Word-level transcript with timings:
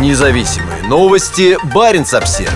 Независимые 0.00 0.82
новости. 0.88 1.56
Барин 1.74 2.04
обсерва 2.12 2.52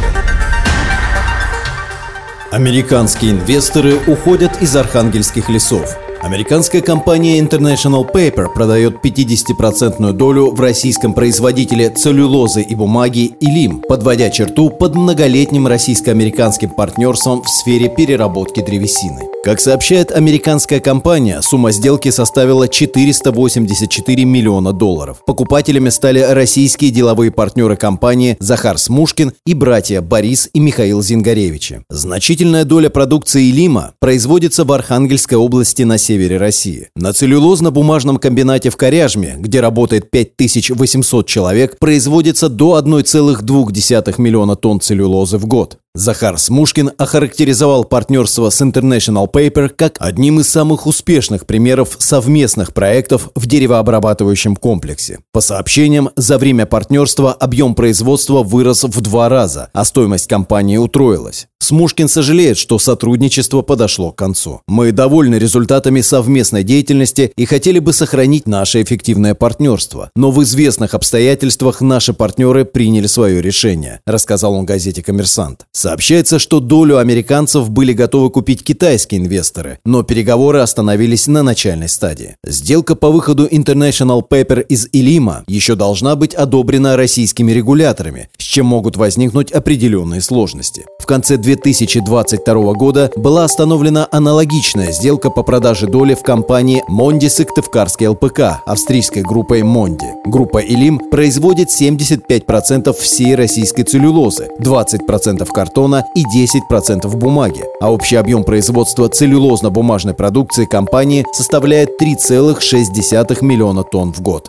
Американские 2.51 3.33
инвесторы 3.33 3.97
уходят 4.07 4.61
из 4.61 4.75
архангельских 4.75 5.49
лесов– 5.49 5.97
Американская 6.21 6.83
компания 6.83 7.39
International 7.39 8.05
Paper 8.11 8.53
продает 8.53 8.97
50% 9.05 10.13
долю 10.13 10.51
в 10.51 10.61
российском 10.61 11.15
производителе 11.15 11.91
целлюлозы 11.91 12.63
и 12.63 12.75
бумаги 12.75 13.37
«Илим», 13.41 13.81
подводя 13.81 14.29
черту 14.29 14.69
под 14.69 14.97
многолетним 14.97 15.69
российско-американским 15.69 16.71
партнерством 16.71 17.43
в 17.43 17.49
сфере 17.49 17.89
переработки 17.89 18.61
древесины. 18.61 19.38
Как 19.45 19.61
сообщает 19.61 20.11
американская 20.11 20.81
компания, 20.81 21.41
сумма 21.43 21.71
сделки 21.71 22.11
составила 22.11 22.67
484 22.67 24.25
миллиона 24.25 24.73
долларов. 24.73 25.23
Покупателями 25.25 25.91
стали 25.91 26.19
российские 26.19 26.91
деловые 26.91 27.31
партнеры 27.31 27.77
компании 27.77 28.37
Захар 28.41 28.79
Смушкин 28.79 29.33
и 29.47 29.55
братья 29.55 30.01
Борис 30.01 30.51
и 30.53 30.59
Михаил 30.59 31.03
Зингаревичи. 31.03 31.83
Значительная 31.89 32.65
доля 32.65 32.91
продукции 32.91 33.45
«Илима» 33.45 33.93
производится 34.01 34.65
в 34.65 34.73
Архангельской 34.73 35.39
области 35.39 35.85
на 35.85 35.99
севере 35.99 36.37
России. 36.37 36.89
На 36.97 37.13
целлюлозно-бумажном 37.13 38.19
комбинате 38.19 38.71
в 38.71 38.77
Коряжме, 38.77 39.37
где 39.39 39.61
работает 39.61 40.11
5800 40.11 41.27
человек, 41.29 41.79
производится 41.79 42.49
до 42.49 42.77
1,2 42.79 44.15
миллиона 44.21 44.57
тонн 44.57 44.81
целлюлозы 44.81 45.39
в 45.39 45.47
год. 45.47 45.79
Захар 45.95 46.39
Смушкин 46.39 46.93
охарактеризовал 46.97 47.85
партнерство 47.85 48.51
с 48.51 48.61
International 48.61 49.31
Paper 49.31 49.69
как 49.71 49.97
одним 49.99 50.39
из 50.41 50.49
самых 50.49 50.87
успешных 50.87 51.47
примеров 51.47 51.97
совместных 51.99 52.75
проектов 52.75 53.31
в 53.35 53.47
деревообрабатывающем 53.47 54.55
комплексе. 54.55 55.21
По 55.33 55.41
сообщениям, 55.41 56.11
за 56.15 56.39
время 56.39 56.67
партнерства 56.67 57.33
объем 57.33 57.75
производства 57.75 58.43
вырос 58.43 58.85
в 58.85 59.01
два 59.01 59.29
раза, 59.29 59.71
а 59.73 59.85
стоимость 59.85 60.29
компании 60.29 60.77
утроилась. 60.77 61.49
Смушкин 61.69 62.09
сожалеет, 62.09 62.57
что 62.57 62.79
сотрудничество 62.79 63.61
подошло 63.61 64.11
к 64.11 64.17
концу. 64.17 64.63
Мы 64.67 64.91
довольны 64.91 65.35
результатами 65.35 66.01
совместной 66.01 66.65
деятельности 66.65 67.31
и 67.37 67.45
хотели 67.45 67.79
бы 67.79 67.93
сохранить 67.93 68.49
наше 68.49 68.81
эффективное 68.81 69.35
партнерство. 69.35 70.11
Но 70.17 70.31
в 70.31 70.43
известных 70.45 70.95
обстоятельствах 70.95 71.83
наши 71.83 72.15
партнеры 72.15 72.65
приняли 72.65 73.07
свое 73.07 73.43
решение, 73.43 74.01
рассказал 74.07 74.55
он 74.55 74.65
газете 74.65 75.03
«Коммерсант». 75.03 75.67
Сообщается, 75.71 76.39
что 76.39 76.61
долю 76.61 76.97
американцев 76.97 77.69
были 77.69 77.93
готовы 77.93 78.31
купить 78.31 78.65
китайские 78.65 79.21
инвесторы, 79.21 79.79
но 79.85 80.03
переговоры 80.03 80.61
остановились 80.61 81.27
на 81.27 81.43
начальной 81.43 81.91
стадии. 81.91 82.37
Сделка 82.47 82.95
по 82.95 83.11
выходу 83.11 83.47
International 83.47 84.27
Paper 84.27 84.63
из 84.63 84.89
Илима 84.93 85.45
еще 85.47 85.75
должна 85.75 86.17
быть 86.17 86.33
одобрена 86.33 86.97
российскими 86.97 87.53
регуляторами, 87.53 88.31
с 88.39 88.45
чем 88.45 88.65
могут 88.65 88.97
возникнуть 88.97 89.53
определенные 89.53 90.23
сложности. 90.23 90.87
В 90.99 91.05
конце 91.05 91.37
2022 91.59 92.73
года 92.75 93.11
была 93.17 93.45
остановлена 93.45 94.07
аналогичная 94.11 94.93
сделка 94.93 95.31
по 95.31 95.43
продаже 95.43 95.87
доли 95.87 96.15
в 96.15 96.23
компании 96.23 96.83
Монди 96.89 97.29
Сыктывкарский 97.29 98.07
ЛПК, 98.09 98.63
австрийской 98.65 99.23
группой 99.23 99.63
Монди. 99.63 100.07
Группа 100.25 100.59
Илим 100.59 100.99
производит 101.11 101.69
75% 101.69 102.93
всей 102.93 103.35
российской 103.35 103.83
целлюлозы, 103.83 104.49
20% 104.61 105.47
картона 105.53 106.05
и 106.15 106.23
10% 106.23 107.09
бумаги, 107.17 107.65
а 107.81 107.93
общий 107.93 108.17
объем 108.17 108.45
производства 108.45 109.09
целлюлозно-бумажной 109.09 110.15
продукции 110.15 110.65
компании 110.65 111.27
составляет 111.33 112.01
3,6 112.01 113.45
миллиона 113.45 113.83
тонн 113.83 114.13
в 114.13 114.21
год. 114.21 114.49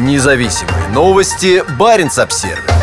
Независимые 0.00 0.88
новости. 0.92 1.62
Барин 1.78 2.10
обсервис 2.16 2.73